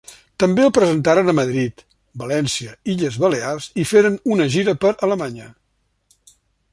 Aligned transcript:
També 0.43 0.61
el 0.67 0.71
presentaren 0.77 1.29
a 1.33 1.35
Madrid, 1.39 1.83
València, 2.23 2.73
Illes 2.95 3.19
Balears 3.25 3.69
i 3.83 3.87
feren 3.93 4.19
una 4.37 4.51
gira 4.57 4.75
per 4.87 4.95
Alemanya. 5.09 5.51